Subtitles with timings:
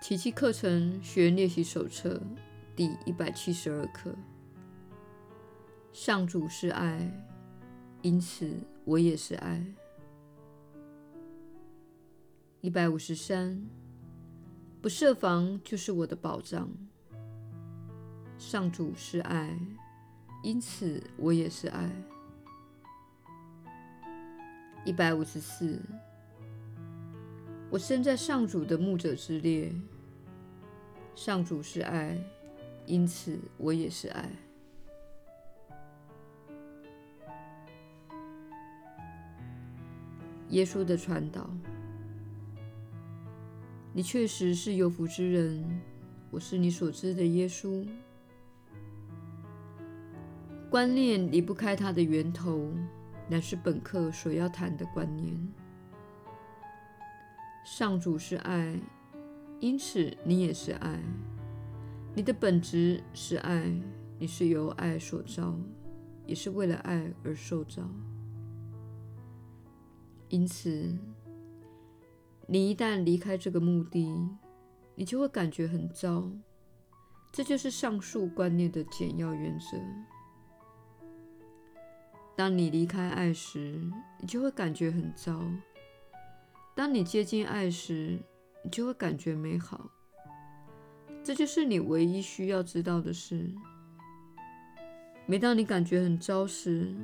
[0.00, 2.18] 奇迹课程学练习手册
[2.74, 4.14] 第一百七十二课：
[5.92, 7.06] 上主是爱，
[8.00, 8.50] 因此
[8.86, 9.62] 我也是爱。
[12.62, 13.62] 一百五十三，
[14.80, 16.66] 不设防就是我的保障。
[18.38, 19.54] 上主是爱，
[20.42, 21.90] 因此我也是爱。
[24.86, 25.78] 一百五十四，
[27.70, 29.72] 我身在上主的牧者之列。
[31.14, 32.18] 上主是爱，
[32.86, 34.28] 因此我也是爱。
[40.48, 41.48] 耶稣的传导。
[43.92, 45.80] 你确实是有福之人，
[46.30, 47.86] 我是你所知的耶稣。
[50.68, 52.72] 观念离不开它的源头，
[53.28, 55.36] 乃是本课所要谈的观念。
[57.64, 58.78] 上主是爱，
[59.60, 61.00] 因此你也是爱。
[62.14, 63.72] 你的本质是爱，
[64.18, 65.56] 你是由爱所造，
[66.26, 67.82] 也是为了爱而受造。
[70.28, 70.96] 因此，
[72.46, 74.28] 你一旦离开这个目的，
[74.94, 76.30] 你就会感觉很糟。
[77.32, 79.76] 这就是上述观念的简要原则。
[82.36, 83.80] 当你离开爱时，
[84.18, 85.40] 你就会感觉很糟；
[86.74, 88.18] 当你接近爱时，
[88.62, 89.90] 你就会感觉美好。
[91.22, 93.50] 这就是你唯一需要知道的事。
[95.26, 96.94] 每当你感觉很糟时，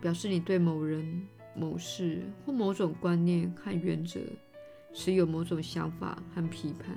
[0.00, 4.20] 表示你对某人，某事或某种观念和原则
[4.94, 6.96] 持有某种想法和批判，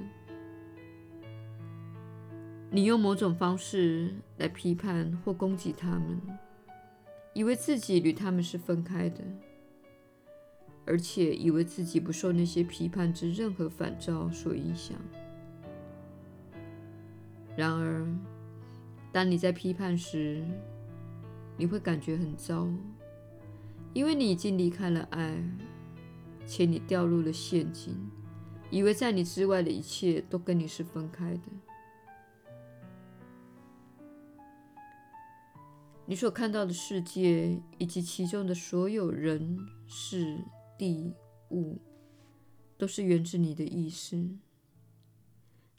[2.70, 6.22] 你用某种方式来批判或攻击他们，
[7.34, 9.24] 以为自己与他们是分开的，
[10.86, 14.98] 而且以为自己不受那些批判之任何反照所影响。
[17.58, 18.06] 然而，
[19.12, 20.44] 当你在批判时，
[21.58, 22.68] 你会感觉很糟。
[23.94, 25.42] 因为你已经离开了爱，
[26.46, 27.98] 且你掉入了陷阱，
[28.70, 31.42] 以为在你之外的一切都跟你是分开的。
[36.06, 39.58] 你所看到的世界以及其中的所有人、
[39.88, 40.38] 事、
[40.78, 41.14] 地、
[41.52, 41.78] 物，
[42.78, 44.30] 都是源自你的意识。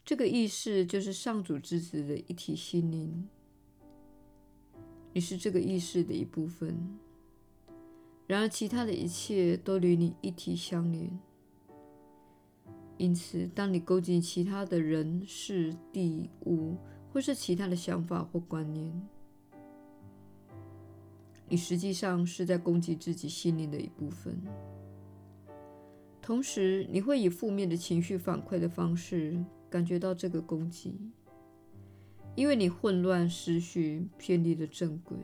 [0.05, 3.27] 这个意识就是上主之子的一体心灵。
[5.13, 6.97] 你是这个意识的一部分。
[8.27, 11.19] 然而，其他的一切都与你一体相连。
[12.97, 16.75] 因此，当你攻击其他的人、事、地、物，
[17.13, 19.07] 或是其他的想法或观念，
[21.47, 24.41] 你实际上是在攻击自己心灵的一部分。
[26.27, 30.93] 同时，你会以负面的情绪反馈的方式感觉到这个攻击，
[32.35, 35.17] 因为你混乱思绪，偏离了正轨。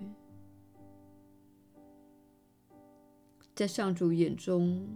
[3.54, 4.88] 在上主眼中，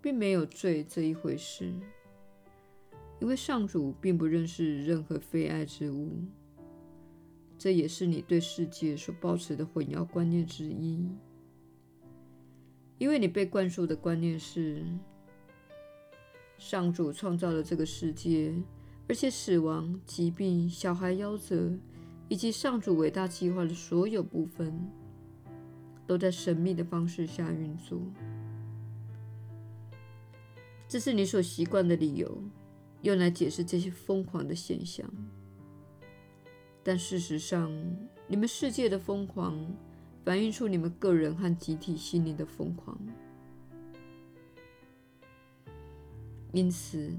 [0.00, 1.74] 并没有罪这一回事，
[3.20, 6.12] 因为上主并不认识任何非爱之物。
[7.58, 11.10] 这也是你对世界所抱持的混淆观念之一，
[12.98, 14.86] 因为你被灌输的观念是：
[16.58, 18.52] 上主创造了这个世界，
[19.08, 21.72] 而且死亡、疾病、小孩夭折，
[22.28, 24.72] 以及上主伟大计划的所有部分。
[26.08, 28.00] 都在神秘的方式下运作，
[30.86, 32.40] 这是你所习惯的理由，
[33.02, 35.04] 用来解释这些疯狂的现象。
[36.84, 37.72] 但事实上，
[38.28, 39.58] 你们世界的疯狂
[40.24, 42.96] 反映出你们个人和集体心灵的疯狂。
[46.56, 47.14] 因此，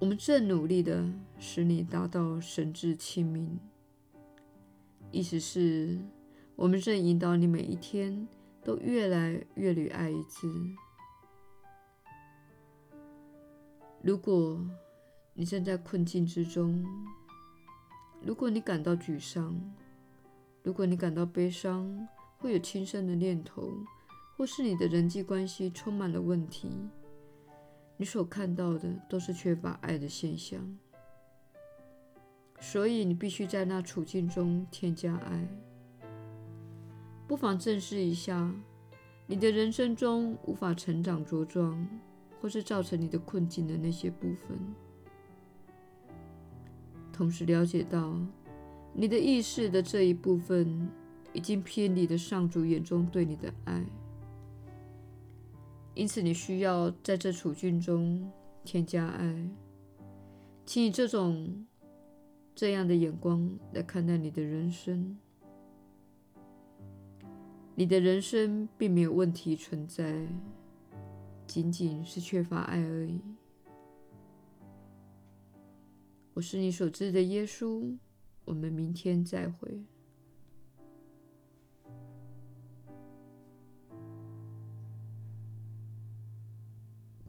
[0.00, 1.08] 我们正努力地
[1.38, 3.56] 使你达到神智清明，
[5.12, 5.96] 意思是。
[6.56, 8.26] 我们正引导你每一天
[8.64, 10.48] 都越来越与爱一致。
[14.02, 14.60] 如果
[15.34, 16.84] 你正在困境之中，
[18.22, 19.56] 如果你感到沮丧，
[20.64, 22.08] 如果你感到悲伤，
[22.38, 23.72] 会有轻生的念头，
[24.36, 26.70] 或是你的人际关系充满了问题，
[27.96, 30.60] 你所看到的都是缺乏爱的现象。
[32.60, 35.46] 所以你必须在那处境中添加爱。
[37.26, 38.54] 不妨正视一下，
[39.26, 41.86] 你的人生中无法成长茁壮，
[42.40, 44.58] 或是造成你的困境的那些部分。
[47.12, 48.18] 同时了解到，
[48.92, 50.88] 你的意识的这一部分
[51.32, 53.84] 已经偏离了上主眼中对你的爱，
[55.94, 58.30] 因此你需要在这处境中
[58.64, 59.48] 添加爱，
[60.66, 61.64] 请以这种
[62.54, 65.16] 这样的眼光来看待你的人生。
[67.76, 70.26] 你的人生并没有问题存在，
[71.46, 73.20] 仅仅是缺乏爱而已。
[76.34, 77.96] 我是你所知的耶稣，
[78.44, 79.84] 我们明天再会。